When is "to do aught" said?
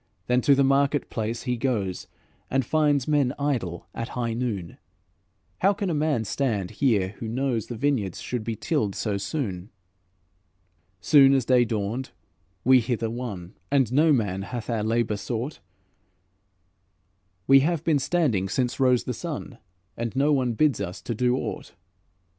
21.03-21.75